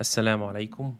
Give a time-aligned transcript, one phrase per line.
[0.00, 0.94] Assalamu alaikum.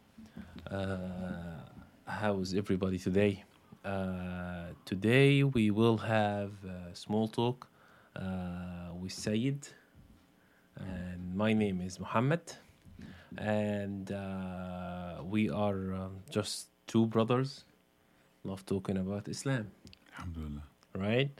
[0.69, 1.61] Uh,
[2.05, 3.43] how's everybody today?
[3.85, 7.67] Uh, today we will have a small talk
[8.17, 8.21] uh,
[8.99, 9.67] with Sayed,
[10.75, 12.41] and my name is Muhammad,
[13.37, 17.63] and uh, we are um, just two brothers,
[18.43, 19.71] love talking about Islam,
[20.17, 20.63] Alhamdulillah.
[20.97, 21.31] right?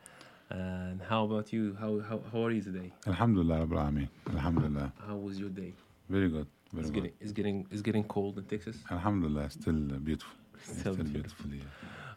[0.50, 1.76] And how about you?
[1.78, 2.94] How how, how are you today?
[3.06, 4.94] Alhamdulillah Rabbil Alhamdulillah.
[5.06, 5.74] How was your day?
[6.08, 6.48] Very good.
[6.72, 8.78] Very It's getting it's getting it's getting cold in Texas.
[8.92, 9.50] Alhamdulillah.
[9.50, 10.36] Still uh, beautiful.
[10.64, 11.50] Still beautiful.
[11.52, 11.64] yeah.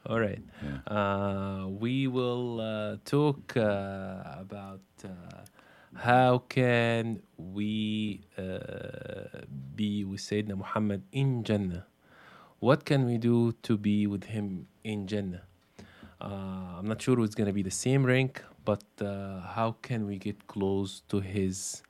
[0.07, 0.43] All right.
[0.63, 0.95] Yeah.
[0.97, 5.09] Uh, we will uh, talk uh, about uh,
[5.95, 9.45] how can we uh,
[9.75, 11.87] be with Sayyidina Muhammad in Jannah.
[12.59, 15.43] What can we do to be with him in Jannah?
[16.21, 20.07] Uh, I'm not sure it's going to be the same rank, but uh, how can
[20.07, 21.83] we get close to his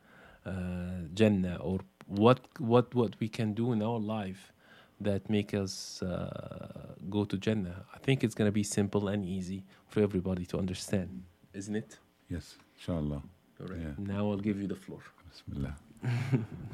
[0.46, 1.80] uh, Jannah or
[2.11, 4.53] what what what we can do in our life
[5.01, 7.85] that make us uh, go to Jannah.
[7.93, 11.97] I think it's going to be simple and easy for everybody to understand, isn't it?
[12.29, 12.57] Yes.
[12.77, 13.21] Inshallah.
[13.61, 13.79] All right.
[13.79, 13.93] Yeah.
[13.97, 14.99] Now I'll give you the floor.
[15.33, 15.73] بسم الله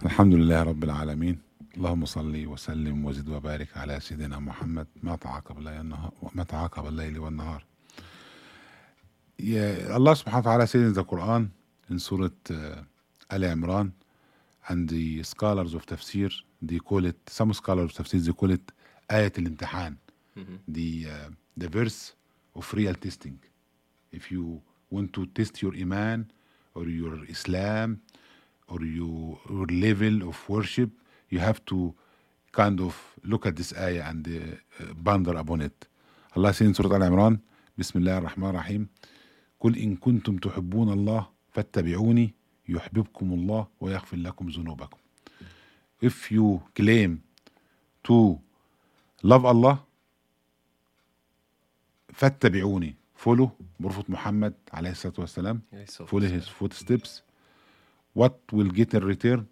[0.06, 1.39] الحمد لله رب العالمين
[1.78, 7.20] اللهم صل وسلم وزد وبارك على سيدنا محمد ما تعاقب الليل والنهار ما تعاقب الليل
[7.20, 7.64] والنهار
[9.39, 11.50] Yeah, Allah subhanahu wa ta'ala says in the Quran
[11.89, 12.00] in
[14.69, 18.70] عندي سكالرز اوف تفسير دي كولت سام سكالرز اوف تفسير دي كولت
[19.11, 19.97] آية الامتحان
[20.69, 21.08] دي
[21.58, 22.14] ذا فيرس
[22.56, 23.36] اوف ريال تيستينج
[24.12, 26.30] if you want to test your iman
[26.74, 28.00] or your Islam
[28.69, 30.91] or you, your level of worship,
[31.30, 31.94] you have to
[32.52, 35.86] kind of look at this ayah and uh, uh ponder upon it.
[36.36, 37.39] الله سين سورة آل عمران
[37.78, 38.89] بسم الله الرحمن الرحيم
[39.61, 42.34] قل إن كنتم تحبون الله فاتبعوني
[42.68, 44.98] يحببكم الله ويغفر لكم ذنوبكم
[46.05, 47.18] if you claim
[48.05, 48.39] to
[49.24, 49.77] love Allah
[52.12, 53.51] فاتبعوني follow
[53.83, 55.61] Prophet Muhammad عليه الصلاة والسلام
[56.07, 57.23] follow his footsteps
[58.14, 59.45] what will get in return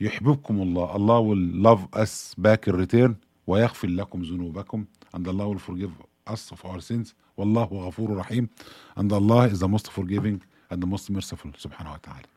[0.00, 3.14] يحببكم الله Allah will love us back in return
[3.46, 4.84] ويغفر لكم ذنوبكم
[5.16, 5.90] and Allah will forgive
[6.26, 8.48] us of our sins والله غفور رحيم
[8.96, 10.40] and Allah is the most forgiving
[10.71, 12.27] and the most merciful سبحانه وتعالى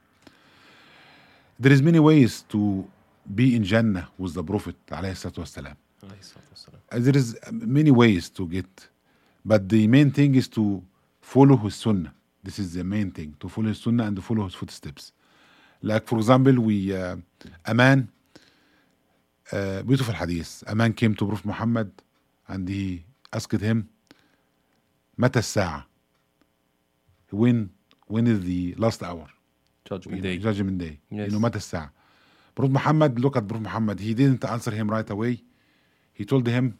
[1.60, 2.84] there is many ways to
[3.34, 6.80] be in Jannah with the Prophet عليه الصلاة والسلام عليه الصلاة والسلام.
[6.92, 8.88] Uh, there is many ways to get
[9.44, 10.82] but the main thing is to
[11.20, 12.12] follow his sunnah
[12.44, 15.12] this is the main thing to follow his sunnah and to follow his footsteps
[15.82, 17.16] like for example we uh,
[17.66, 18.08] a man
[19.52, 21.90] uh, beautiful hadith a man came to Prophet Muhammad
[22.48, 23.88] and he asked him
[25.18, 25.84] متى الساعة
[27.32, 27.70] when
[28.06, 29.26] when is the last hour
[29.88, 30.38] Judgment you know, Day.
[30.38, 31.26] judgment day Yes.
[31.32, 31.90] you know متى الساعة
[32.54, 35.42] Prophet Muhammad look at Prophet Muhammad he didn't answer him right away
[36.12, 36.74] he told him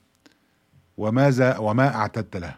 [0.99, 2.57] وماذا وما أعتدت له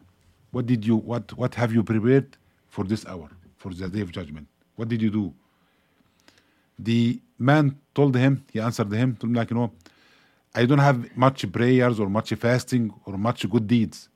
[0.53, 2.37] what did you what what have you prepared
[2.69, 4.47] for this hour for the day of judgment
[4.77, 5.33] what did you do
[6.79, 9.71] the man told him he answered him told him like you know
[10.55, 14.09] I don't have much prayers or much fasting or much good deeds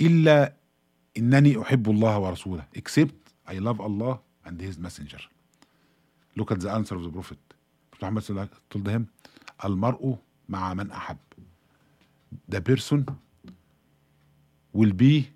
[0.00, 0.52] إلا
[1.17, 3.15] إنني أحب الله ورسوله except
[3.47, 5.19] I love Allah and his messenger
[6.35, 7.37] look at the answer of the prophet
[8.01, 9.07] Muhammad wasallam told him
[9.65, 10.17] المرء
[10.49, 11.17] مع من أحب
[12.49, 13.05] the person
[14.73, 15.27] will be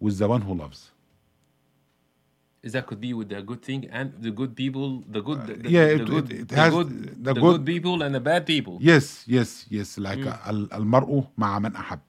[0.00, 0.90] with the one who loves
[2.62, 5.54] Is that could be with the good thing and the good people, the good, the,
[5.64, 6.90] the, yeah, the it- good, it- it the has good,
[7.24, 8.76] the the good- good people and the bad people.
[8.90, 12.00] yes yes yes like ال- المرء مع من أحب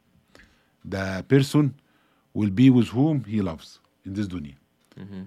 [0.85, 1.71] the person
[2.33, 4.55] will be with whom he loves in this dunya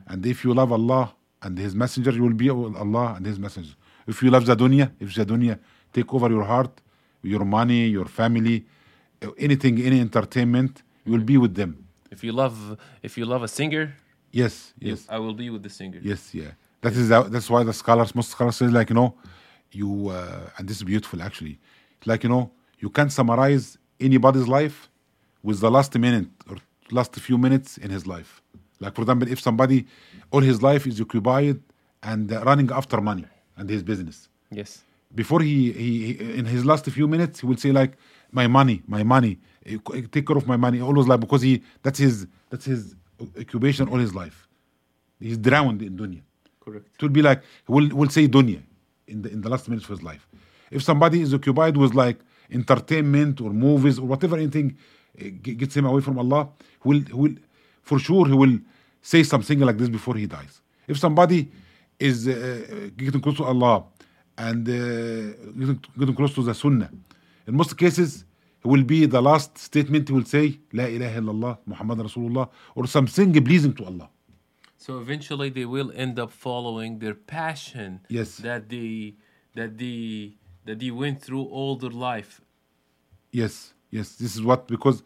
[0.06, 3.38] and if you love Allah and his messenger you will be with Allah and his
[3.38, 3.74] messenger
[4.06, 5.58] if you love the dunya if the dunya
[5.92, 6.80] take over your heart
[7.22, 8.64] your money your family
[9.38, 11.72] anything any entertainment you will be with them
[12.14, 12.56] If you love,
[13.02, 13.84] if you love a singer,
[14.40, 16.00] yes yes I will be with the singer.
[16.10, 16.52] Yes, yeah.
[16.82, 19.10] That is the, that's why the scholars, most scholars say like you know,
[19.72, 21.58] you uh, and this is beautiful actually.
[22.10, 22.44] Like you know,
[22.78, 23.66] you can summarize
[23.98, 24.76] anybody's life
[25.42, 26.56] with the last minute or
[26.90, 28.40] last few minutes in his life.
[28.80, 29.86] Like for example, if somebody
[30.30, 31.60] all his life is occupied
[32.02, 33.24] and uh, running after money
[33.56, 34.82] and his business, Yes.
[35.14, 37.92] before he, he, he in his last few minutes he will say like
[38.32, 39.38] my money my money
[40.12, 42.94] take care of my money always like because he that's his that's his
[43.40, 44.46] occupation all his life
[45.20, 46.20] he's drowned in dunya
[46.60, 46.86] Correct.
[46.94, 48.60] it will be like we'll, we'll say dunya
[49.08, 50.28] in the in the last minutes of his life
[50.70, 52.18] if somebody is occupied with like
[52.50, 54.76] entertainment or movies or whatever anything
[55.18, 56.48] ge- gets him away from allah
[56.82, 57.34] he will, he will
[57.82, 58.58] for sure he will
[59.02, 61.50] say something like this before he dies if somebody
[61.98, 63.84] is uh, getting close to allah
[64.36, 64.72] and uh,
[65.58, 66.90] getting, getting close to the Sunnah.
[67.46, 68.24] In most cases,
[68.64, 72.86] it will be the last statement he will say, La ilaha illallah, Muhammad Rasulullah, or
[72.88, 74.08] something pleasing to Allah.
[74.76, 78.38] So eventually they will end up following their passion Yes.
[78.38, 79.14] that they
[79.54, 80.34] that they
[80.64, 82.40] that they went through all their life.
[83.30, 85.02] Yes, yes, this is what, because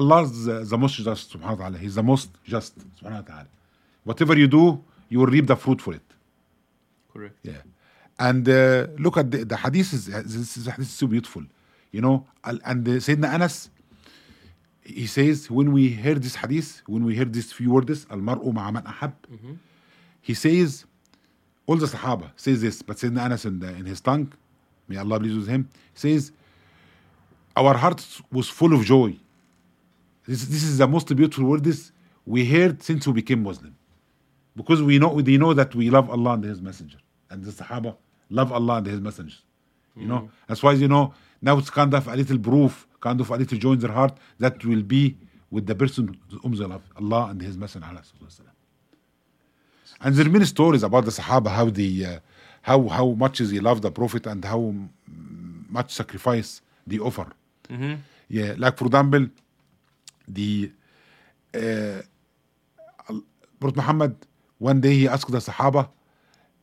[0.00, 1.78] Allah is the, the most just, subhanahu wa ta'ala.
[1.78, 3.46] He's the most just, subhanahu wa ta'ala.
[4.04, 6.08] Whatever you do, you will reap the fruit for it.
[7.12, 7.36] Correct.
[7.42, 7.62] Yeah.
[8.18, 11.42] And uh, look at the, the hadith is this is hadith is so beautiful.
[11.90, 13.70] You know, and uh, Sayyidina Anas
[14.84, 18.52] he says when we hear this hadith, when we hear these few words, al mar'u
[18.52, 19.14] ma'a man ahab,
[20.20, 20.84] he says
[21.66, 24.32] all the Sahaba says this, but Sayyidina Anas in, the, in his tongue,
[24.88, 26.32] may Allah please with him, says
[27.56, 29.16] our hearts was full of joy.
[30.26, 31.92] This, this is the most beautiful words
[32.24, 33.74] we heard since we became Muslim
[34.56, 36.98] because we know we know that we love Allah and His Messenger,
[37.30, 37.96] and the Sahaba
[38.30, 39.42] love Allah and His messengers.
[39.96, 41.12] You know, that's why you know
[41.42, 44.16] now it's kind of a little proof, kind of a little joy in their heart
[44.38, 45.16] that will be
[45.50, 47.86] with the person whom they love, Allah and His Messenger.
[47.88, 48.52] alayhi salatu wasalam.
[50.00, 52.20] And there are many stories about the Sahaba how they, uh,
[52.62, 57.26] how how much they love the Prophet and how mm, much sacrifice they offer.
[58.28, 59.28] Yeah, like for example,
[60.28, 60.72] the
[61.54, 62.02] uh,
[63.60, 64.16] Prophet Muhammad,
[64.58, 65.88] one day he asked the Sahaba,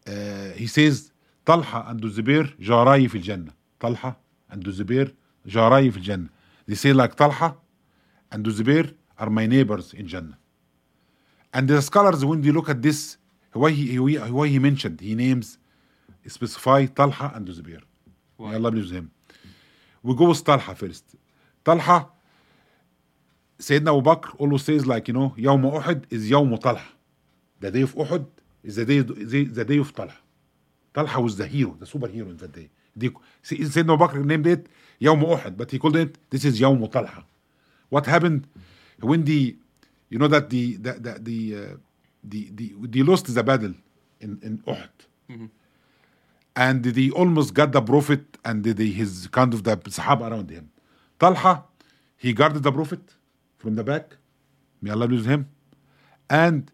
[0.08, 1.12] uh, he says,
[1.46, 3.52] طلحة and Zubair جاراي في الجنة.
[3.80, 4.16] طلحة
[4.52, 5.12] and Zubair
[5.48, 6.30] جاراي في الجنة.
[6.68, 7.56] They say like طلحة
[8.32, 10.38] and Zubair are my neighbors in Jannah.
[11.54, 13.18] And the scholars, when they look at this,
[13.54, 15.58] why he, why he mentioned, he names,
[16.28, 17.82] specify طلحة and Zubair.
[18.38, 18.52] Why?
[18.52, 19.12] May Allah bless him.
[20.04, 21.16] With طلحة first.
[21.66, 22.10] طلحة
[23.60, 26.94] Sayyidina Abu Bakr always says like, you know, يوم أحد is يوم طلحة.
[27.60, 28.26] The day of Uhud
[28.64, 30.16] is the day, the, day of Talha.
[30.94, 32.70] Talha was the hero, the superhero in that day.
[32.96, 33.10] The,
[33.44, 34.68] Sayyidina Abu Bakr named it
[35.02, 37.24] يوم أحد, but he called it, this is يوم طلحة.
[37.90, 38.48] What happened
[39.02, 39.58] when the,
[40.10, 41.78] you know that the, the, the, the, uh,
[42.24, 43.74] the, the, they lost the battle
[44.22, 45.50] in, in Uhud.
[46.56, 50.50] And they almost got the prophet and the, the, his kind of the Sahaba around
[50.50, 50.70] him.
[51.20, 51.64] Talha,
[52.18, 53.02] he guarded the prophet
[53.58, 54.18] from the back.
[54.82, 55.48] May Allah with him.
[56.30, 56.72] And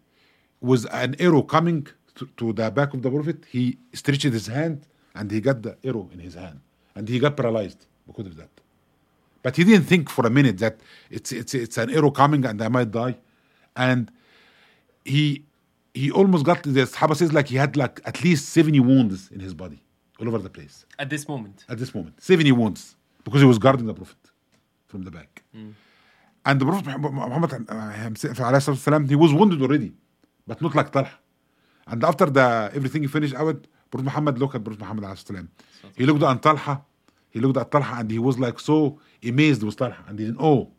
[0.60, 1.86] with an arrow coming
[2.16, 5.76] to, to the back of the prophet, he stretched his hand and he got the
[5.84, 6.60] arrow in his hand.
[6.94, 8.48] And he got paralyzed because of that.
[9.42, 10.80] But he didn't think for a minute that
[11.10, 13.16] it's it's it's an arrow coming and I might die.
[13.76, 14.10] And
[15.04, 15.44] he
[15.96, 19.40] he almost got the Sahaba says like he had like at least 70 wounds in
[19.40, 19.80] his body
[20.20, 21.64] all over the place At this moment.
[21.68, 24.16] at this moment 70 wounds because he was guarding the prophet
[24.86, 25.42] from the back
[26.44, 29.92] and the prophet Muhammad uh, himself, he was wounded already
[30.46, 31.14] but not like Talha
[31.86, 33.58] and after the everything he finished out
[33.90, 35.04] Prophet Muhammad looked at Prophet Muhammad
[35.96, 36.74] he looked at Talha
[37.30, 40.40] he looked at Talha and he was like so amazed with Talha and he didn't
[40.40, 40.72] oh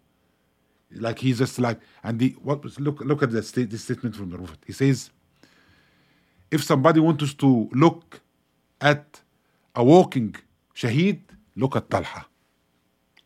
[1.06, 4.28] like he's just like and the what look look at the state this statement from
[4.30, 5.10] the prophet he says
[6.50, 8.20] if somebody wants us to look
[8.80, 9.20] at
[9.74, 10.34] a walking
[10.74, 11.20] shaheed
[11.56, 12.26] look at Talha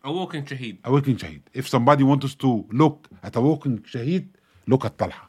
[0.05, 0.77] A walking shaheed.
[0.85, 4.27] a walking shaheed if somebody wants us to look at a walking shaheed
[4.67, 5.25] look at Talha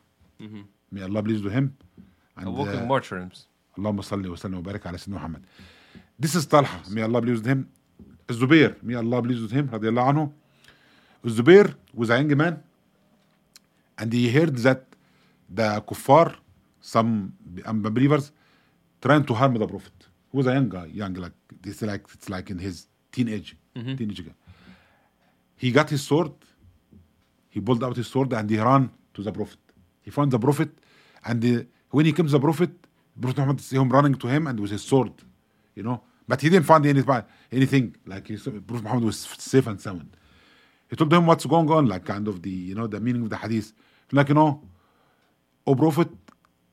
[0.92, 1.76] may Allah please with him
[2.38, 3.48] and A walking uh, martyrdoms.
[3.78, 5.42] اللهم صل وسلم وبارك على سيدنا محمد
[6.20, 7.66] This is Talha may Allah please with him
[8.30, 10.32] الزبير may Allah please with him رضي الله عنه
[11.25, 12.63] Zubair was a young man,
[13.99, 14.85] and he heard that
[15.49, 16.35] the kuffar,
[16.81, 17.33] some
[17.65, 18.33] unbelievers,
[19.01, 19.93] trying to harm the Prophet.
[20.31, 23.95] He was a young guy, young like this like it's like in his teenage, mm-hmm.
[23.97, 24.35] teenage guy.
[25.57, 26.33] He got his sword,
[27.51, 29.59] he pulled out his sword, and he ran to the Prophet.
[30.01, 30.71] He found the Prophet,
[31.25, 32.71] and the, when he came to the Prophet,
[33.21, 35.13] Prophet Muhammad see him running to him and with his sword,
[35.77, 36.03] you know.
[36.27, 37.95] But he didn't find anything.
[38.07, 40.17] Like he, Prophet Muhammad was safe and sound
[40.93, 43.31] he told him what's going on like kind of the you know the meaning of
[43.31, 43.73] the hadith
[44.13, 44.61] like you know
[45.67, 46.11] O prophet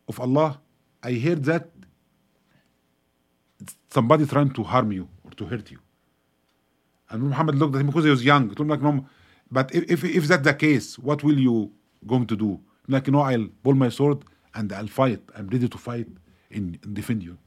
[0.10, 0.60] of Allah
[1.02, 1.70] I heard that
[3.90, 5.80] somebody trying to harm you or to hurt you
[7.10, 8.50] and Muhammad looked at him because he was young.
[8.50, 9.06] He told him like, no,
[9.52, 11.72] but if, if if that's the case, what will you
[12.06, 12.60] going to do?
[12.88, 14.20] Like, you know, I'll pull my sword
[14.56, 15.22] and I'll fight.
[15.36, 16.08] I'm ready to fight
[16.52, 17.38] and, and defend you.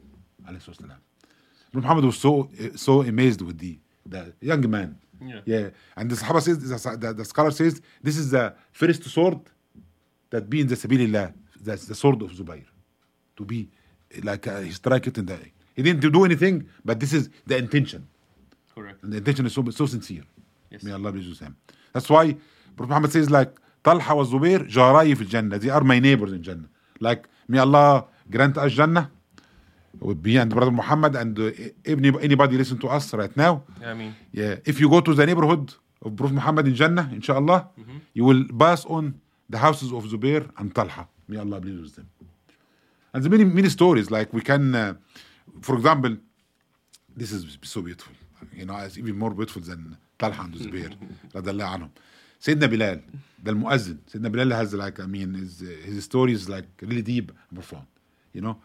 [1.74, 4.98] Muhammad was so eh, so amazed with the the young man.
[5.26, 5.40] Yeah.
[5.44, 5.68] Yeah.
[5.96, 9.38] And the Sahaba says, the, the, the scholar says, this is the first sword
[10.30, 11.32] that be in the Sabilillah.
[11.60, 12.64] That's the sword of Zubair.
[13.36, 13.68] To be
[14.22, 15.38] like, uh, he strike it in the,
[15.74, 18.06] he didn't do anything, but this is the intention.
[18.74, 19.02] Correct.
[19.02, 20.22] And the intention is so, so sincere.
[20.70, 20.82] Yes.
[20.82, 21.56] May Allah be with him.
[21.92, 22.36] That's why
[22.76, 23.52] Prophet Muhammad says like
[23.84, 25.60] Talha wa Zubair جاراي في الجنة.
[25.60, 26.68] They are my neighbors in Jannah.
[27.00, 29.10] Like may Allah grant us Jannah
[30.00, 31.50] would be and brother Muhammad and uh,
[31.86, 33.62] anybody listen to us right now.
[33.84, 34.14] Ameen.
[34.32, 37.98] Yeah, if you go to the neighborhood of Prophet Muhammad in Jannah, inshallah, mm-hmm.
[38.14, 41.06] you will pass on the houses of Zubair and Talha.
[41.28, 42.08] May Allah bless them.
[43.12, 44.94] And there's many many stories like we can, uh,
[45.60, 46.16] for example,
[47.16, 48.14] this is so beautiful.
[48.54, 50.90] You know, it's even more beautiful than Talha and Zubair.
[52.42, 52.98] Sayyidina Bilal,
[53.40, 57.30] the Muazzin, Sayyidina Bilal has like, I mean, his, his story is like really deep
[57.30, 57.86] and profound,
[58.32, 58.56] you know.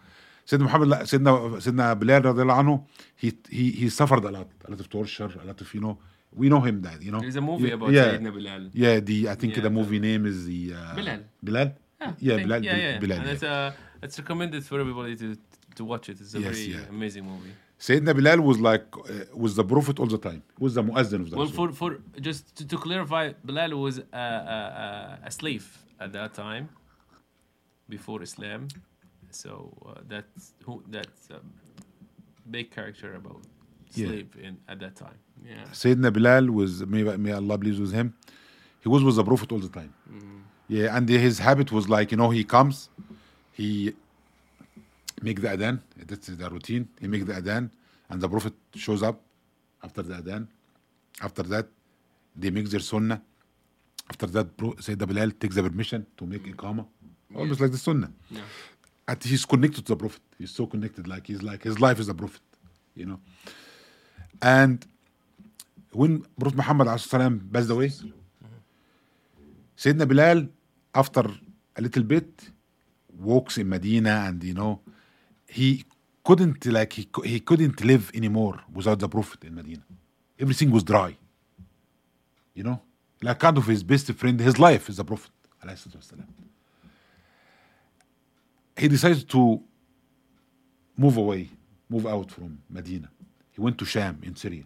[0.50, 2.84] سيدنا محمد لا سيدنا سيدنا بلال رضي الله عنه
[3.24, 5.96] he he he suffered a lot a lot of torture a lot of you know
[6.42, 8.64] we know him that you know there's a movie about yeah, Sayyidina Bilal.
[8.84, 11.22] yeah the I think Yeah, the movie name is the uh, Bilal.
[11.48, 11.70] Bilal
[12.02, 13.00] Yeah, yeah Bilal yeah, yeah.
[13.04, 15.28] Bilal And it's, uh, it's recommended for everybody to
[15.78, 16.18] to watch it.
[16.24, 16.96] It's a Yes, very yeah.
[16.98, 17.54] amazing movie.
[17.80, 19.04] سيدنا Bilal was like uh,
[19.44, 21.90] was the prophet all the time was the muazzin of the Well, for for
[22.28, 24.60] just to, to clarify, Bilal was a, a,
[25.30, 25.68] a slave
[26.04, 26.66] at that time,
[27.96, 28.62] before Islam.
[29.32, 31.54] So uh, that's who that's um,
[32.46, 33.42] a big character about
[33.94, 34.24] Yeah.
[34.48, 35.20] in at that time.
[35.46, 35.64] Yeah.
[35.72, 38.14] Sayyidina Bilal was may, may Allah please with him.
[38.82, 39.94] He was with the Prophet all the time.
[40.10, 40.38] Mm-hmm.
[40.70, 42.90] Yeah, and his habit was like you know he comes,
[43.54, 43.94] he
[45.22, 45.80] make the adhan.
[46.06, 46.88] That's the routine.
[47.00, 47.70] He make the adhan,
[48.10, 49.22] and the Prophet shows up
[49.84, 50.48] after the adhan.
[51.22, 51.68] After that,
[52.36, 53.22] they make their sunnah.
[54.10, 56.60] After that, Sayyidina Bilal takes the permission to make mm-hmm.
[56.60, 56.86] iqama,
[57.36, 58.12] almost like the sunnah.
[58.30, 58.42] Yeah.
[59.08, 60.22] And he's connected to the Prophet.
[60.38, 62.42] He's so connected, like he's like his life is a Prophet,
[62.96, 63.20] you know.
[64.42, 64.86] And
[65.92, 67.92] when Prophet Muhammad passed away,
[69.78, 70.48] Sayyidina Bilal,
[70.94, 71.22] after
[71.76, 72.50] a little bit,
[73.20, 74.82] walks in Medina, and you know,
[75.48, 75.86] he
[76.24, 79.84] couldn't like he he couldn't live anymore without the Prophet in Medina.
[80.40, 81.16] Everything was dry.
[82.54, 82.82] You know,
[83.22, 85.32] like kind of his best friend, his life is the Prophet.
[88.78, 88.82] Alayhi salatu wasalam.
[88.82, 89.62] He decided to
[90.98, 91.50] move away,
[91.90, 93.10] move out from Medina.
[93.52, 94.64] He went to Sham in Syria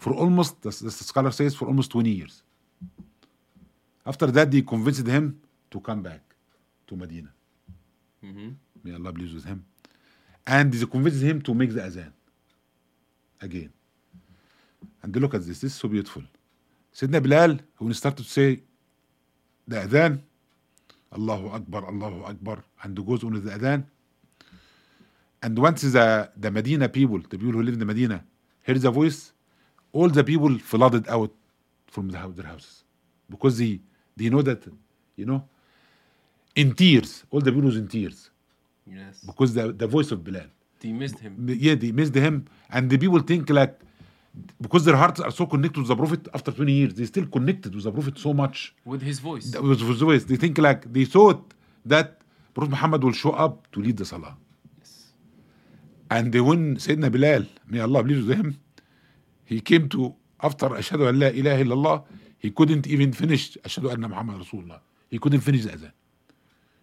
[0.00, 2.42] for almost, the, the scholar says, for almost 20 years.
[4.06, 5.38] After that, they convinced him
[5.70, 6.20] to come back
[6.86, 7.28] to Medina.
[8.24, 8.48] Mm-hmm.
[8.82, 9.64] May Allah please with him.
[10.46, 12.12] And they convinced him to make the azan
[13.42, 13.70] again.
[15.02, 16.22] And look at this, this is so beautiful.
[16.94, 18.60] Sayyidina Bilal, when he started to say
[19.68, 20.20] the adhan,
[21.16, 23.84] Allahu Akbar, Allahu Akbar, and goes on the adhan.
[25.42, 28.24] And once the, the Medina people, the people who live in the Medina,
[28.64, 29.32] heard the voice,
[29.92, 31.32] all the people flooded out
[31.88, 32.84] from the, their houses
[33.30, 33.80] because they,
[34.16, 34.62] they know that,
[35.16, 35.44] you know,
[36.56, 38.30] in tears, all the people was in tears
[38.86, 39.20] Yes.
[39.26, 40.46] because the, the voice of Bilal.
[40.80, 41.46] They missed him.
[41.48, 43.78] Yeah, they missed him, and the people think like
[44.60, 47.74] because their hearts are so connected with the Prophet after 20 years, they still connected
[47.74, 48.74] with the Prophet so much.
[48.84, 49.54] With his voice.
[49.56, 50.26] Was the ways.
[50.26, 51.54] They think like they thought
[51.84, 52.20] that
[52.54, 54.36] Prophet Muhammad will show up to lead the Salah.
[56.10, 58.58] And when Sayyidina Bilal, may Allah please with him,
[59.44, 62.04] he came to after Ashhadu an la ilaha illallah,
[62.38, 64.80] he couldn't even finish Ashhadu anna Muhammad Rasulullah.
[65.08, 65.92] He couldn't finish the adhan.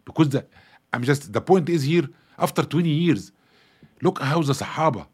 [0.06, 0.46] Because the
[0.94, 3.32] I'm just the point is here, after 20 years,
[4.02, 5.08] look how the Sahaba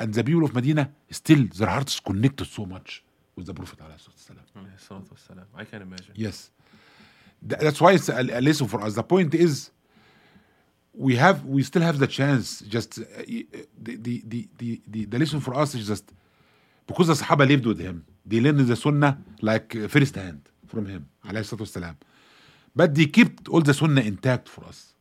[0.00, 3.04] and the people of Medina still their hearts connected so much
[3.36, 3.78] with the Prophet.
[3.78, 4.64] alayhi salatu wasalam.
[4.64, 5.44] Alayhi salatu wassalam.
[5.54, 6.14] I can imagine.
[6.16, 6.50] Yes.
[7.42, 8.94] That's why it's a, a lesson for us.
[8.94, 9.70] The point is,
[10.92, 12.60] we have, we still have the chance.
[12.60, 13.22] Just uh, uh,
[13.80, 16.12] the, the, the, the, the, the lesson for us is just
[16.86, 20.86] because the Sahaba lived with him, they learned the Sunnah like uh, first hand from
[20.86, 21.08] him.
[21.24, 21.96] wasalam.
[22.74, 24.94] But they kept all the Sunnah intact for us.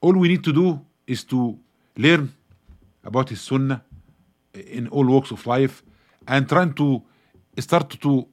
[0.00, 1.58] All we need to do is to
[1.96, 2.32] learn
[3.04, 3.82] about his Sunnah
[4.55, 5.83] in all walks of life
[6.27, 7.01] and trying to
[7.59, 8.27] start to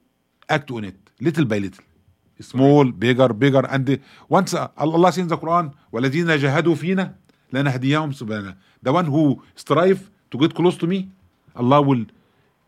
[0.49, 1.85] act on it little by little
[2.41, 7.15] small bigger bigger and once uh, Allah says in the Quran والذين جاهدوا فينا
[7.53, 11.09] لنهديهم سبحانه the one who strive to get close to me
[11.57, 12.05] Allah will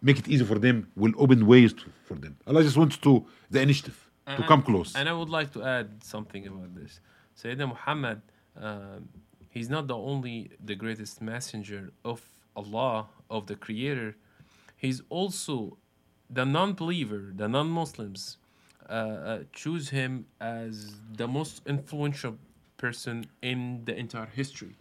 [0.03, 3.25] make it easy for them will open ways to, for them Allah just wants to
[3.51, 7.01] the initiative to And- come close And I would like to add something about this.
[7.41, 8.21] Sayyidina Muhammad,
[8.67, 9.09] um,
[9.49, 12.21] he's not the only the greatest messenger of
[12.56, 14.16] Allah, of the Creator,
[14.78, 15.78] he's also
[16.30, 18.38] the non believer, the non Muslims
[18.90, 22.38] uh, uh, choose him as the most influential
[22.78, 24.76] person in the entire history.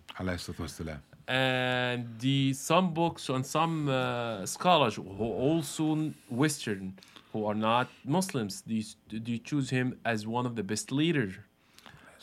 [1.26, 6.94] And the some books and some uh, scholars who also Western
[7.32, 11.34] who are not Muslims, these they choose him as one of the best leaders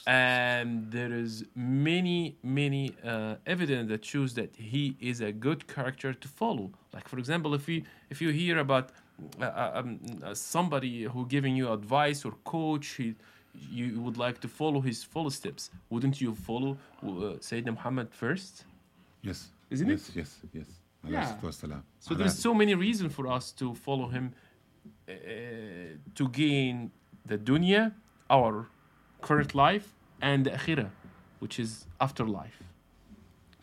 [0.08, 6.12] and there is many many uh, evidence that shows that he is a good character
[6.14, 8.90] to follow like for example if you if you hear about
[9.40, 13.16] uh, uh, um, uh, somebody who giving you advice or coach he
[13.70, 18.66] you would like to follow his footsteps, wouldn't you follow uh, Sayyidina Muhammad first?
[19.22, 19.50] Yes.
[19.70, 19.94] Isn't it?
[19.94, 20.68] yes, Yes, yes,
[21.08, 21.38] yes.
[21.64, 21.82] Yeah.
[22.00, 24.34] So there's so many reasons for us to follow him
[25.10, 25.14] uh,
[26.16, 26.92] to gain
[27.26, 27.94] the dunya,
[28.30, 28.68] our
[29.22, 30.90] current life, and the akhirah,
[31.40, 32.62] which is afterlife.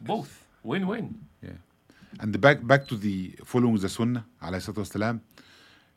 [0.01, 1.19] Both win-win.
[1.43, 1.51] Yeah.
[2.21, 5.21] And back back to the following the Sunnah, alayhi wasalam.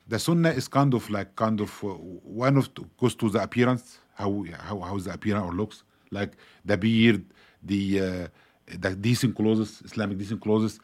[0.08, 4.00] The Sunnah is kind of like kind of uh, one of goes to the appearance,
[4.16, 6.34] how how how the appearance or looks like
[6.66, 7.24] the beard,
[7.64, 8.28] the uh,
[8.68, 10.80] the decent clothes, Islamic decent clothes.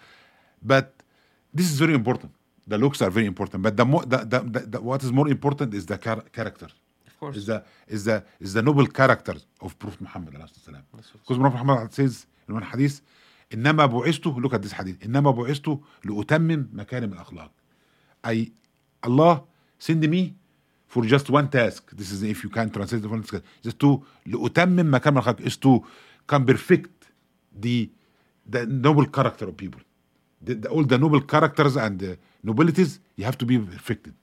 [0.63, 0.93] But
[1.53, 2.31] this is very important.
[2.67, 3.63] The looks are very important.
[3.63, 6.67] But the more the, the, the, the what is more important is the char- character.
[7.19, 7.37] Course.
[7.37, 10.83] Is the is the is the noble character of Prophet Muhammad alayhi salatu wasalam.
[11.21, 13.01] Because Prophet Muhammad says in one hadith
[13.51, 17.51] إنما بعثت look at this hadith إنما بعثت لأتمم مكارم الأخلاق
[18.25, 18.51] I
[19.03, 19.43] Allah
[19.79, 20.35] send me
[20.87, 24.03] for just one task this is if you can translate the one task just to
[24.27, 25.83] لأتمم مكارم الأخلاق is to
[26.27, 27.07] can perfect
[27.59, 27.89] the
[28.47, 29.81] the noble character of people
[30.41, 34.13] the, the, all the noble characters and the nobilities you have to be perfected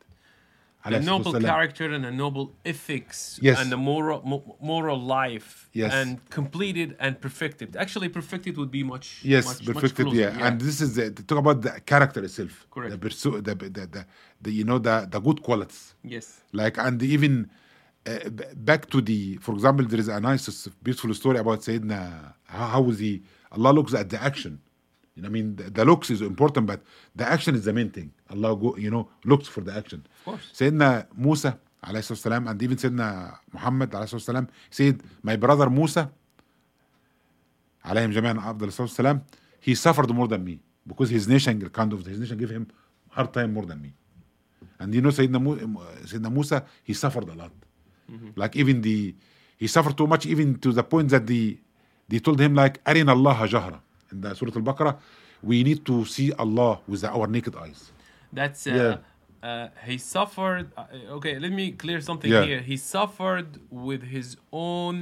[0.84, 3.58] a noble character and a noble ethics yes.
[3.60, 4.20] and the moral
[4.60, 5.92] moral life yes.
[5.92, 10.36] and completed and perfected actually perfected would be much yes much, perfected much yeah.
[10.36, 10.46] yeah.
[10.46, 13.08] and this is the, talk about the character itself correct the
[13.40, 14.06] the, the, the,
[14.42, 17.48] the, you know the the good qualities yes like and even
[18.06, 18.18] uh,
[18.56, 22.80] back to the for example there is a nice beautiful story about Sayyidina how, how
[22.82, 23.22] was he
[23.52, 24.60] Allah looks at the action
[25.15, 26.81] You know, I mean, the, the looks is important, but
[27.15, 28.11] the action is the main thing.
[28.29, 30.05] Allah go, you know, looks for the action.
[30.19, 30.51] Of course.
[30.53, 35.69] Sayyidina Musa عليه الصلاة والسلام and even Sayyidina Muhammad عليه الصلاة والسلام said, my brother
[35.69, 36.09] Musa
[37.85, 39.21] عليهم جميعا أفضل الصلاة والسلام
[39.61, 42.67] he suffered more than me because his nation kind of his nation gave him
[43.09, 43.93] hard time more than me
[44.79, 45.55] and you know Sayyidina, Mu,
[46.05, 47.51] Sayyidina Musa he suffered a lot
[48.35, 49.15] like even the
[49.57, 51.57] he suffered too much even to the point that the
[52.09, 53.81] they told him like أرنا الله جهرة
[54.12, 54.96] in the Surah Al-Baqarah
[55.42, 57.80] we need to see Allah with our naked eyes
[58.32, 59.48] That's uh, Yeah.
[59.48, 60.66] uh, he suffered.
[60.76, 62.44] Uh, okay, let me clear something Yeah.
[62.48, 62.60] here.
[62.72, 63.48] He suffered
[63.86, 64.96] with his own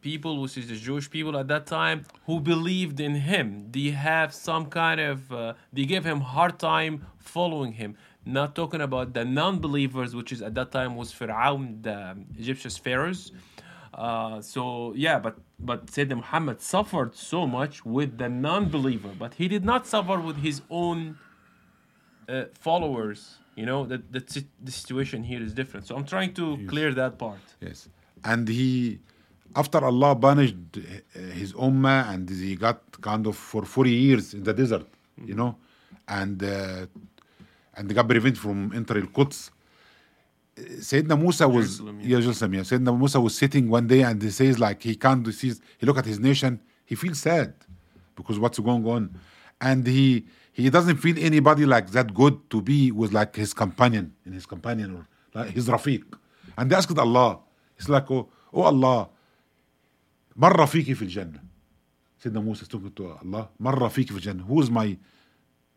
[0.00, 3.46] people, which is the Jewish people at that time, who believed in him.
[3.76, 5.18] They have some kind of.
[5.32, 6.94] Uh, they gave him hard time
[7.34, 7.90] following him.
[8.38, 11.98] Not talking about the non-believers, which is at that time was Pharaoh, the
[12.42, 13.20] Egyptian pharaohs.
[13.94, 19.46] Uh, so yeah, but but Sayyidina Muhammad suffered so much with the non-believer, but he
[19.48, 21.18] did not suffer with his own
[22.28, 23.84] uh, followers you know?
[23.86, 25.86] That the, the situation here is different.
[25.86, 27.40] So i'm trying to clear that part.
[27.60, 27.88] Yes.
[28.24, 29.00] And he,
[29.54, 34.42] after Allah punished uh, his ummah and he got kind of for 40 years in
[34.44, 34.86] the desert,
[35.24, 35.56] you know,
[36.08, 36.86] and uh,
[37.76, 39.50] and got prevented from entering Quds.
[40.56, 42.30] Sayyidina Musa was yeah, yeah.
[42.30, 46.06] Sayyidina was sitting one day and he says like he can't see he look at
[46.06, 47.54] his nation, he feels sad
[48.14, 49.18] because what's going on.
[49.60, 54.14] And he he doesn't feel anybody like that good to be with like his companion
[54.24, 56.04] and his companion or like his Rafiq.
[56.56, 57.40] And he asked Allah.
[57.76, 59.08] It's like, oh, oh Allah,
[60.36, 61.42] man Rafiki fil Jannah.
[62.22, 64.44] Sayyidina Musa is talking to Allah, man Rafiki fil Jannah.
[64.44, 64.96] Who is my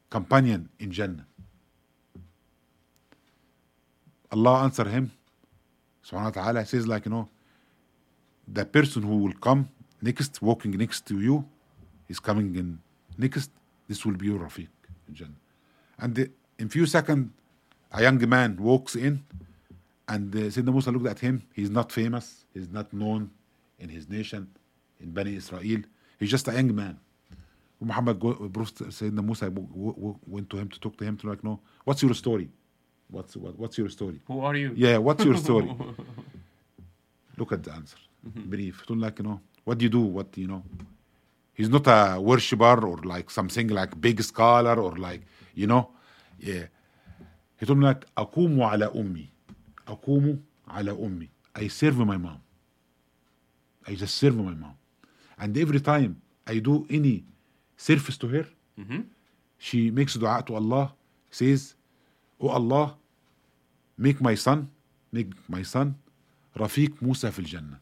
[0.10, 1.26] companion in Jannah?
[4.32, 5.12] Allah answer him.
[6.04, 7.28] subhanahu wa ta'ala says like you know
[8.48, 9.68] the person who will come
[10.02, 11.46] next walking next to you
[12.08, 12.80] is coming in
[13.18, 13.52] next.
[13.88, 14.68] This will be your rafiq
[16.00, 17.30] and in few seconds
[17.92, 19.24] a young man walks in
[20.10, 21.44] and uh, Sayyidina Musa looked at him.
[21.54, 22.46] He's not famous.
[22.54, 23.32] He's not known
[23.80, 24.48] in his nation
[25.02, 25.62] in Bani Israel.
[25.62, 27.00] He's just a young man.
[27.80, 29.52] Muhammad go, Sayyidina Musa
[30.26, 32.50] went to him to talk to him to like no what's your story
[33.11, 35.71] what's what, what's your story who are you yeah, what's your story?
[37.39, 37.97] Look at the answer.
[38.23, 38.85] Brief.
[38.87, 40.01] Don't like, you know, what do you do?
[40.01, 40.63] What, you know?
[41.55, 45.23] He's not a worshiper or like something like big scholar or like,
[45.55, 45.91] you know?
[46.39, 46.67] Yeah.
[47.59, 49.29] He told me like, أقوم على أمي.
[49.89, 51.29] أقوم على أمي.
[51.55, 52.41] I serve my mom.
[53.89, 54.75] I just serve my mom.
[55.39, 57.25] And every time I do any
[57.77, 58.47] service to her,
[59.59, 60.93] she makes dua to Allah,
[61.31, 61.75] says,
[62.40, 62.96] Oh Allah,
[63.98, 64.70] make my son,
[65.12, 65.96] make my son
[66.56, 67.80] Rafiq Musa fil Jannah.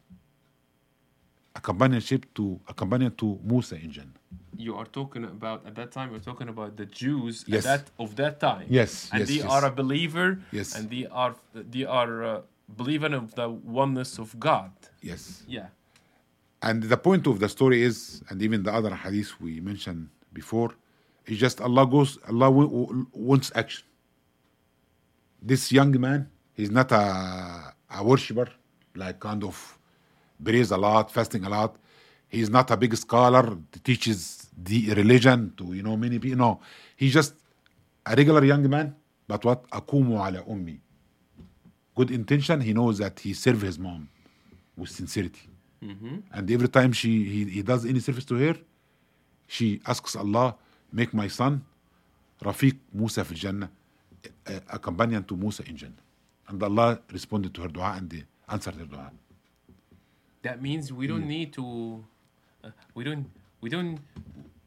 [1.55, 4.11] A companionship to a companion to Musa in Jannah.
[4.57, 7.65] you are talking about at that time you're talking about the jews Yes.
[7.65, 9.51] at that of that time Yes, and yes, they yes.
[9.53, 10.75] are a believer Yes.
[10.75, 11.35] and they are
[11.73, 12.41] they are uh,
[12.81, 13.47] believing of the
[13.81, 14.71] oneness of god
[15.11, 15.43] Yes.
[15.57, 15.67] yeah
[16.67, 20.07] And the point of the story is, and even the other hadith we mentioned
[20.39, 20.71] before,
[21.29, 22.49] is just Allah goes, Allah
[23.29, 23.83] wants action
[25.45, 28.47] this young man he's not a, a worshiper
[28.95, 29.55] like kind of
[30.43, 31.75] prays a lot fasting a lot.
[32.27, 36.37] He's not a big scholar teaches the religion to you know many people.
[36.37, 36.59] No
[36.95, 37.33] he's just
[38.05, 38.95] a regular young man
[39.27, 39.69] but what?
[39.69, 40.77] Akumu ala ummi.
[41.95, 44.09] Good intention he knows that he serves his mom
[44.77, 45.49] with sincerity.
[45.83, 46.15] Mm-hmm.
[46.33, 48.55] and every time she he, he does any service to her
[49.45, 50.55] she asks allah
[50.91, 51.63] make my son
[52.41, 53.69] rafiq musa fil jannah
[54.47, 55.93] a, a companion to Musa in Jannah.
[56.47, 59.11] And Allah responded to her dua and answered her dua.
[60.43, 62.05] That means we don't need to.
[62.63, 63.25] Uh, we don't.
[63.61, 63.99] We don't.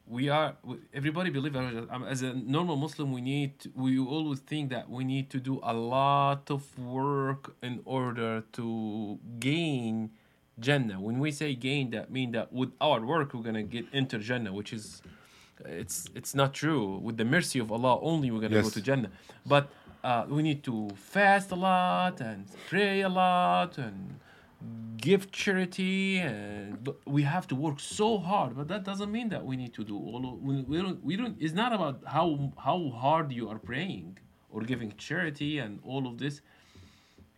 [0.09, 0.57] We are.
[0.93, 3.53] Everybody believe um, as a normal Muslim, we need.
[3.77, 9.19] We always think that we need to do a lot of work in order to
[9.39, 10.11] gain
[10.59, 11.01] Jannah.
[11.01, 14.53] When we say gain, that mean that with our work we're gonna get enter Jannah,
[14.53, 15.01] which is.
[15.65, 16.99] It's it's not true.
[16.99, 19.11] With the mercy of Allah, only we're gonna go to Jannah.
[19.47, 19.71] But
[20.05, 24.19] uh, we need to fast a lot and pray a lot and
[24.97, 29.45] give charity and but we have to work so hard but that doesn't mean that
[29.45, 32.53] we need to do all of, we, we don't we don't it's not about how
[32.59, 34.19] how hard you are praying
[34.51, 36.41] or giving charity and all of this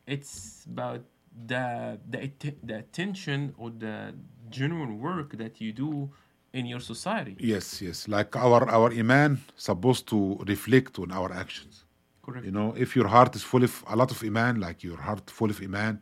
[0.07, 1.03] it's about
[1.47, 2.31] the the,
[2.63, 4.15] the attention or the
[4.49, 6.11] genuine work that you do
[6.53, 8.09] in your society Yes, yes.
[8.09, 10.19] Like our our iman supposed to
[10.55, 11.85] reflect on our actions.
[12.25, 15.01] correct You know, if your heart is full of a lot of iman, like your
[15.09, 15.95] heart full of iman,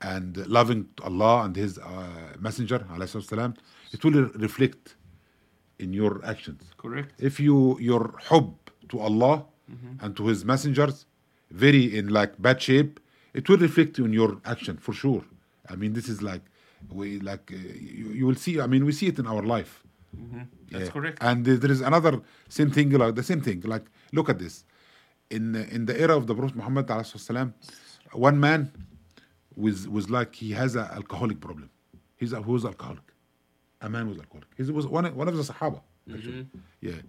[0.00, 2.84] and loving Allah and His uh, Messenger,
[3.20, 3.54] salam,
[3.92, 4.96] it will reflect
[5.78, 6.62] in your actions.
[6.76, 8.54] correct If you your hub
[8.90, 9.44] to Allah
[10.02, 11.06] and to His messengers
[11.50, 13.00] very in like bad shape,
[13.34, 15.24] it will reflect in your action for sure.
[15.68, 16.42] I mean, this is like
[16.90, 18.60] we like uh, you, you will see.
[18.60, 19.72] I mean, we see it in our life.
[20.70, 20.90] that's Yeah.
[20.96, 22.12] correct And there is another
[22.48, 23.60] same thing, like the same thing.
[23.74, 23.86] Like,
[24.16, 24.64] look at this.
[25.36, 25.44] In
[25.76, 27.48] in the era of the Prophet Muhammad salam,
[28.12, 28.60] one man
[29.64, 31.68] was was like he has an alcoholic problem.
[32.16, 33.06] He's a, who was alcoholic.
[33.80, 34.48] A man was alcoholic.
[34.56, 35.80] He was one one of the Sahaba.
[36.12, 36.46] Actually.
[36.80, 37.00] Yeah,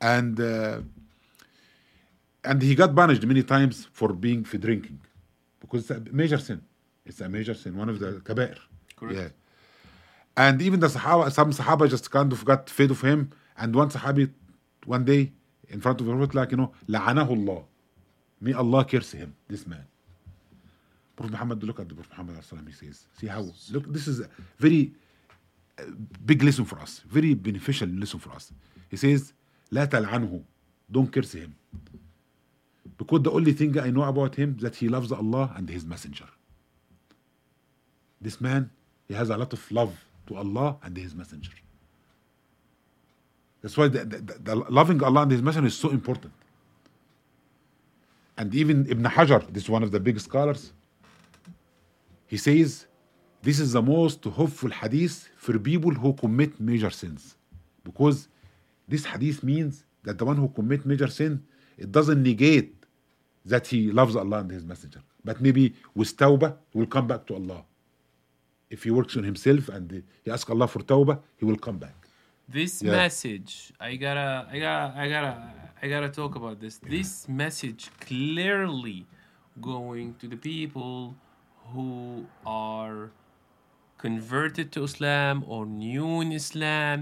[0.00, 0.80] and uh,
[2.44, 4.98] and he got punished many times for being for drinking
[5.60, 6.60] because it's a major sin.
[7.06, 8.56] It's a major sin, one of the kabair.
[8.99, 9.17] Correct.
[9.17, 9.27] Yeah.
[10.37, 13.31] And even the Sahaba, some Sahaba just kind of got fed of him.
[13.57, 14.31] And one Sahabi,
[14.85, 15.31] one day,
[15.69, 17.63] in front of the Prophet, like, you know, لعنه Allah.
[18.41, 19.85] May Allah curse him, this man.
[21.15, 23.91] Prophet Muhammad, look at the Prophet Muhammad, sallallahu alaihi wasallam, he says, see how, look,
[23.91, 24.93] this is a very
[25.79, 25.83] uh,
[26.25, 28.51] big lesson for us, very beneficial lesson for us.
[28.89, 29.33] He says,
[29.71, 30.43] لا تلعنه,
[30.91, 31.55] don't curse him.
[32.97, 36.27] Because the only thing I know about him that he loves Allah and his messenger.
[38.21, 38.69] This man,
[39.10, 39.92] he has a lot of love
[40.28, 41.50] to Allah and his messenger.
[43.60, 46.32] That's why the, the, the loving Allah and his messenger is so important.
[48.38, 50.72] And even Ibn Hajar, this is one of the big scholars,
[52.28, 52.86] he says
[53.42, 57.34] this is the most hopeful hadith for people who commit major sins.
[57.82, 58.28] Because
[58.86, 61.42] this hadith means that the one who commit major sin,
[61.76, 62.76] it doesn't negate
[63.44, 65.00] that he loves Allah and his messenger.
[65.24, 67.64] But maybe with tawbah, he will come back to Allah.
[68.70, 69.84] If he works on himself and
[70.24, 71.96] he asks Allah for tawbah, he will come back.
[72.60, 72.92] this Yeah.
[73.02, 73.50] message
[73.88, 75.32] i gotta i gotta i gotta
[75.82, 77.10] i gotta talk about this this
[77.42, 78.98] message clearly
[79.70, 80.96] going to the people
[81.72, 81.90] who
[82.44, 83.00] are
[83.98, 86.98] converted to islam or new in islam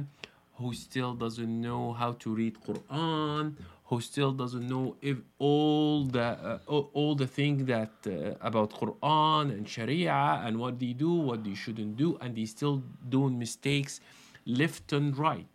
[0.59, 6.21] who still doesn't know how to read quran who still doesn't know if all the
[6.21, 11.43] uh, all, the things that uh, about quran and sharia and what they do what
[11.43, 14.01] they shouldn't do and they still doing mistakes
[14.49, 15.55] left and right.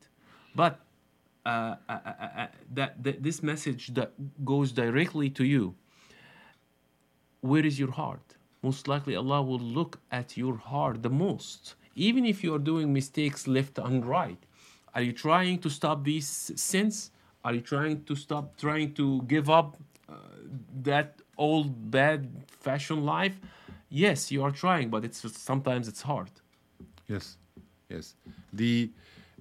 [0.55, 0.79] But
[1.45, 4.13] uh, uh, uh, uh, that, that this message that
[4.45, 5.75] goes directly to you
[7.41, 8.35] where is your heart?
[8.61, 11.75] Most likely allah will look at your heart the most.
[11.95, 14.41] Even if you are doing mistakes left and right
[14.95, 17.11] are you trying to stop these sins
[17.43, 19.77] are you trying to stop trying to give up
[20.09, 20.13] uh,
[20.81, 22.29] that old bad
[22.59, 23.39] fashion life
[23.89, 26.29] yes you are trying but it's sometimes it's hard
[27.07, 27.37] Yes,
[27.89, 28.15] yes.
[28.53, 28.89] The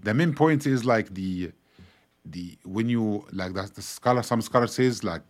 [0.02, 1.52] the main point is like the
[2.24, 5.22] the when you like that the scholar some scholar says like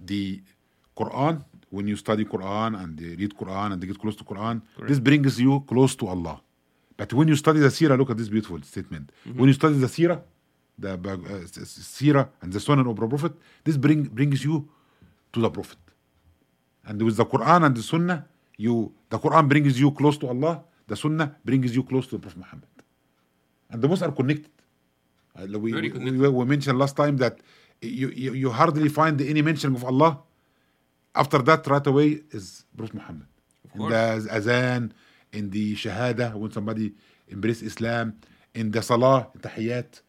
[0.00, 0.40] the
[0.96, 4.62] Quran when you study Quran and they read Quran and they get close to Quran
[4.86, 6.40] this brings you close to Allah.
[6.98, 9.12] But when you study the Sirah, look at this beautiful statement.
[9.36, 10.20] When you study the Sirah,
[10.76, 13.32] the uh, and the Sunnah of the Prophet,
[13.64, 14.68] this bring brings you
[15.32, 15.78] to the Prophet.
[16.84, 20.64] And with the Quran and the Sunnah, you the Quran brings you close to Allah,
[20.88, 22.68] the Sunnah brings you close to the Prophet Muhammad.
[23.70, 24.50] And the both are connected.
[25.38, 26.18] Uh, we, connected.
[26.18, 27.38] we, we mentioned last time that
[27.80, 30.18] you, you, you hardly find any mention of Allah.
[31.14, 33.26] After that, right away is Prophet Muhammad.
[33.74, 34.92] in the azan,
[35.32, 36.92] in the shahada when somebody
[37.28, 38.14] embrace Islam,
[38.54, 40.00] in the salah, tahiyat,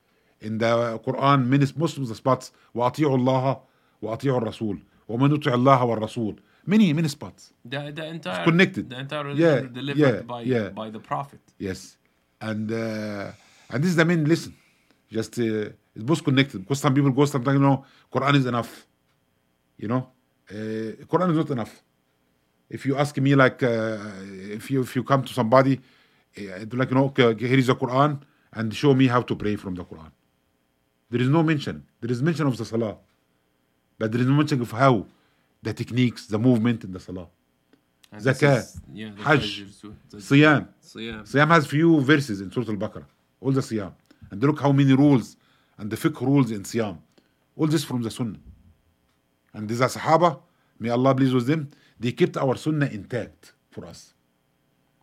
[0.41, 3.59] in the Quran, many Muslims spots وأطيعوا الله
[4.01, 4.79] وأطيعوا الرسول
[5.09, 8.89] ومن يطع الله والرسول many many spots The, the entire connected.
[8.89, 10.69] The entire Yeah, delivered yeah, by yeah.
[10.69, 11.41] by the prophet.
[11.57, 11.97] yes
[12.41, 13.31] and uh,
[13.71, 14.53] and this is the main lesson
[15.11, 15.43] just uh,
[15.95, 18.85] it's both connected because some people go sometimes you know Quran is enough
[19.77, 20.07] you know
[20.51, 20.55] uh,
[21.11, 21.73] Quran is not enough
[22.69, 23.97] if you ask me like uh,
[24.57, 25.79] if you if you come to somebody
[26.37, 28.21] uh, like you know here is the Quran
[28.53, 30.11] and show me how to pray from the Quran
[31.09, 32.95] there is no mention there is mention of the salah
[33.97, 35.05] but there is no mention of how
[35.63, 37.27] the techniques the movement in the salah
[38.11, 41.21] And Zakah, is- yeah, Hajj, pleasures to- Siyam Siyam.
[41.31, 43.05] Siyam has few verses in Surah Al-Baqarah.
[43.41, 43.91] All the Siyam.
[44.31, 45.27] And look how many rules
[45.77, 46.95] and the fiqh rules in Siyam.
[47.55, 48.39] All this from the Sunnah.
[49.53, 50.29] And these are Sahaba,
[50.79, 54.13] may Allah please with them, they kept our sunnah intact for us.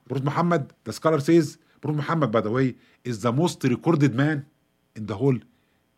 [0.08, 4.46] Prophet Muhammad, the scholar says, Prophet Muhammad, by the way, is the most recorded man
[4.94, 5.38] in the whole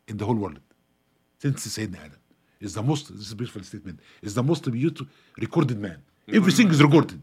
[0.08, 0.60] in the whole world
[1.38, 2.18] since Sayyidina Adam.
[2.60, 4.00] Is the most this is beautiful statement.
[4.22, 5.06] Is the most beautiful
[5.38, 5.98] recorded man.
[6.32, 7.20] Everything is recorded.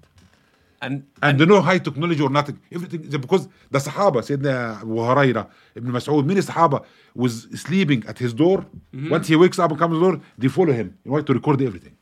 [0.81, 2.59] And, and, and no high technology or nothing.
[2.71, 6.83] Everything is because the Sahaba, Sayyidina Abu Huraira, Ibn Mas'ud, many Sahaba
[7.13, 8.59] was sleeping at his door.
[8.93, 9.09] Mm-hmm.
[9.09, 11.33] Once he wakes up and comes to the door, they follow him in order to
[11.33, 11.95] record everything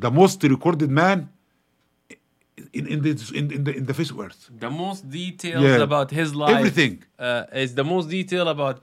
[0.00, 1.18] the most recorded man
[2.72, 5.88] in, in, the, in, in, the, in the face of earth the most details Yeah.
[5.90, 6.94] about his life Everything.
[7.18, 8.76] uh, is the most detail about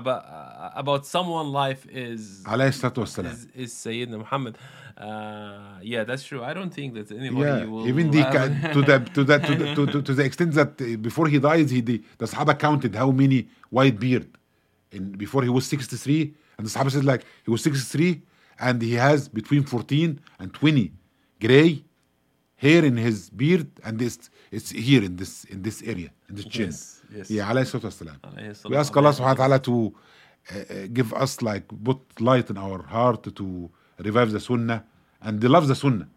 [0.00, 4.56] about uh, about someone life is عليه الصلاة والسلام is, is Sayyidina Muhammad.
[4.98, 6.42] Uh, yeah, that's true.
[6.44, 9.38] I don't think that anybody yeah will even the, have- ca- to the to the
[9.38, 12.26] to the, to, to, to the extent that uh, before he dies he the, the
[12.26, 14.26] Sahaba counted how many white beard
[14.96, 18.20] in before he was 63 and the Sahaba said like he was 63
[18.58, 20.92] and he has between 14 and 20
[21.40, 21.84] gray
[22.56, 26.44] hair in his beard and this it's here in this in this area in this
[26.46, 27.30] chin Yes, yes.
[27.30, 29.04] yeah عليه الصلاة والسلام عليه الصلاة we ask والسلام.
[29.04, 33.22] Allah subhanahu wa ta'ala to uh, uh, give us like put light in our heart
[33.34, 34.84] to revive the sunnah
[35.22, 36.08] and they love the sunnah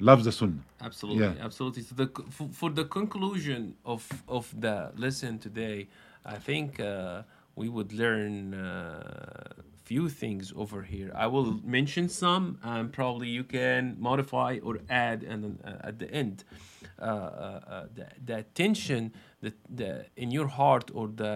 [0.00, 1.44] love the sunnah Absolutely, Yeah.
[1.48, 1.82] absolutely.
[1.82, 5.88] So the, for, for the conclusion of of the lesson today,
[6.24, 7.22] I think uh,
[7.60, 9.52] we would learn uh,
[9.93, 11.11] few things over here.
[11.25, 15.95] I will mention some, and probably you can modify or add, and then uh, at
[16.01, 16.43] the end,
[16.99, 19.01] uh, uh, uh, the, the attention
[19.43, 19.91] that the
[20.23, 21.35] in your heart or the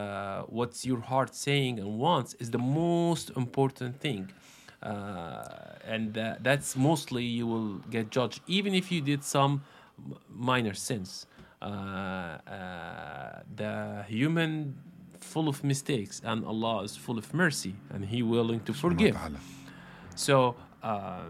[0.57, 4.23] what's your heart saying and wants is the most important thing
[4.81, 9.53] uh, and that, that's mostly you will get judged even if you did some
[10.49, 11.09] minor sins
[11.61, 14.51] uh, uh, the human
[15.23, 19.17] full of mistakes and allah is full of mercy and he willing to forgive.
[20.15, 21.23] so uh,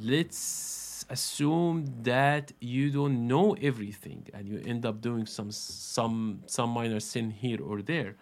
[0.00, 6.70] let's assume that you don't know everything and you end up doing some some some
[6.70, 8.16] minor sin here or there.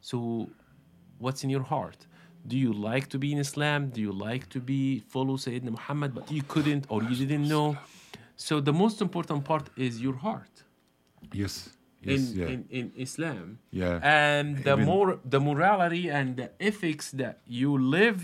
[0.00, 0.48] So
[1.18, 2.06] what's in your heart?
[2.46, 3.90] Do you like to be in islam?
[3.90, 7.76] Do you like to be follow sayyidina muhammad but you couldn't or you didn't know?
[8.36, 10.62] So the most important part is your heart.
[11.32, 13.45] Yes yes in, yeah in, in islam
[13.81, 13.99] Yeah.
[14.03, 18.19] and the Even- more the morality and the ethics that you live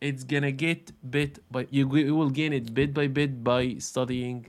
[0.00, 0.82] it's gonna get
[1.16, 4.46] bit by you, g- you will gain it bit by bit by studying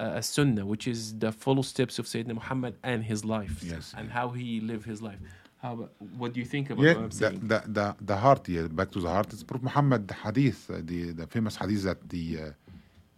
[0.00, 3.84] uh, sunnah which is the follow steps of sayyidina muhammad and his life Yes.
[3.98, 5.20] and how he lived his life
[5.62, 8.16] how about, what do you think about yeah what i'm the, saying the, the, the
[8.24, 11.82] heart yeah back to the heart it's Prophet Muhammad hadith uh, the, the famous hadith
[11.88, 12.52] that the uh,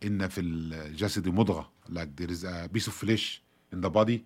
[0.04, 3.40] إن في الجسد مضغة like there is a piece of flesh
[3.72, 4.24] in the body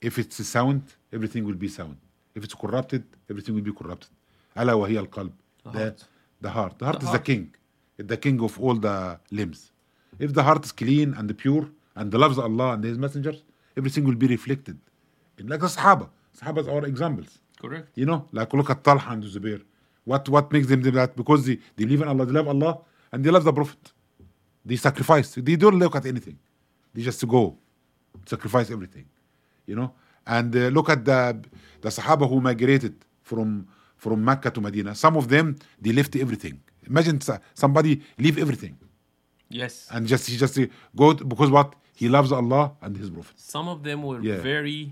[0.00, 1.96] if it's sound everything will be sound
[2.34, 4.10] if it's corrupted everything will be corrupted
[4.56, 5.32] ألا وهي القلب
[5.64, 5.98] The the, heart.
[6.40, 7.24] the heart the heart The is heart.
[7.24, 7.54] the king
[8.12, 9.72] the king of all the limbs
[10.18, 13.38] if the heart is clean and pure and loves Allah and his messengers
[13.76, 14.76] everything will be reflected
[15.38, 16.06] in like the Sahaba
[16.40, 19.60] Sahabas are examples correct you know, like look at Talha and Zubair.
[20.04, 21.10] What what makes them do that?
[21.20, 22.72] Because they, they believe in Allah, they love Allah,
[23.12, 23.82] and they love the Prophet.
[24.64, 25.28] They sacrifice.
[25.34, 26.38] They don't look at anything.
[26.94, 27.58] They just go,
[28.25, 29.05] sacrifice everything,
[29.65, 29.93] you know.
[30.25, 31.19] And uh, look at the
[31.81, 34.95] the Sahaba who migrated from from Mecca to Medina.
[34.95, 36.59] Some of them they left everything.
[36.87, 37.19] Imagine
[37.53, 38.75] somebody leave everything
[39.49, 43.09] yes and just he just uh, go to- because what he loves Allah and His
[43.09, 43.35] Prophet.
[43.37, 44.41] some of them were Yeah.
[44.41, 44.91] very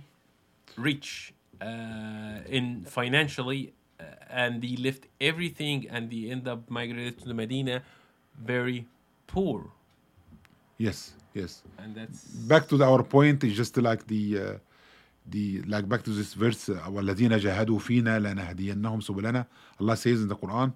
[0.78, 7.26] rich uh, in financially uh, and they left everything and they end up migrated to
[7.28, 7.82] the medina
[8.54, 8.86] very
[9.28, 9.72] poor
[10.78, 11.63] Yes, yes.
[11.79, 12.21] and that's
[12.53, 14.59] back to the, our point is just like the uh,
[15.35, 19.47] the like back to this verse uh, والذين جاهدوا فينا لنهدينهم سبلنا
[19.81, 20.73] Allah says in the Quran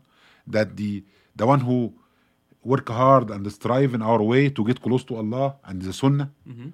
[0.47, 1.03] that the
[1.37, 1.93] the one who
[2.65, 6.31] work hard and strive in our way to get close to Allah and the Sunnah,
[6.47, 6.73] Mhm.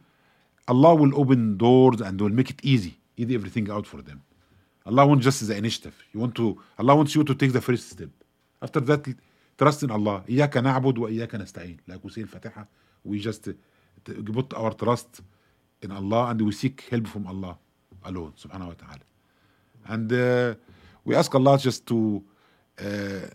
[0.69, 4.21] Allah will open doors and will make it easy, easy everything out for them.
[4.85, 5.95] Allah wants just the initiative.
[6.13, 6.47] You want to
[6.81, 8.11] Allah wants you to take the first step.
[8.61, 9.03] After that,
[9.59, 10.25] trust in Allah.
[10.29, 11.77] إياك نعبد وإياك نستعين.
[11.89, 12.65] Like we say in Fatiha,
[13.05, 13.59] we just uh, t-
[14.06, 15.22] put our trust
[15.82, 17.58] in Allah and we seek help from Allah
[18.04, 19.06] alone, subhanahu wa ta'ala.
[19.88, 20.56] And uh,
[21.06, 22.24] we ask Allah just to
[22.80, 22.86] uh,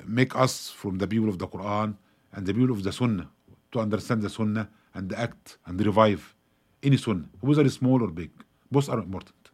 [0.06, 1.96] make us from the people of the Quran
[2.32, 3.28] and the people of the Sunnah
[3.72, 6.34] to understand the Sunnah and act and revive
[6.82, 8.30] any Sunnah, whether it's small or big.
[8.70, 9.50] Both are important.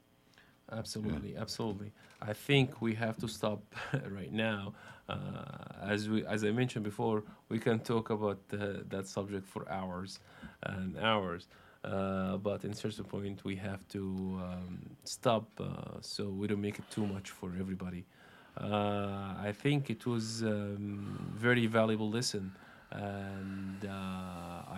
[0.73, 1.93] Absolutely, absolutely.
[2.23, 3.63] I think we have to stop
[4.09, 4.73] right now.
[5.09, 5.17] Uh,
[5.83, 10.19] as we, as I mentioned before, we can talk about uh, that subject for hours
[10.63, 11.49] and hours.
[11.85, 15.65] Uh, but in certain point, we have to um, stop uh,
[16.01, 18.05] so we don't make it too much for everybody.
[18.59, 22.53] Uh, I think it was um, very valuable lesson,
[22.91, 23.91] and uh,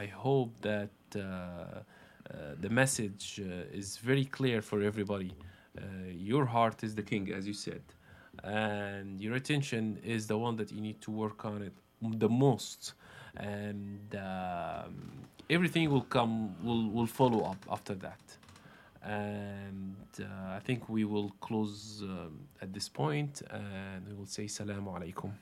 [0.03, 3.41] I hope that the message
[3.73, 5.35] is very clear for everybody.
[5.77, 7.83] Uh, your heart is the king, as you said,
[8.43, 11.73] and your attention is the one that you need to work on it
[12.19, 12.93] the most,
[13.37, 15.13] and um,
[15.51, 18.21] everything will come will will follow up after that.
[19.03, 24.45] And uh, I think we will close um, at this point, and we will say
[24.45, 25.33] salamu alaikum.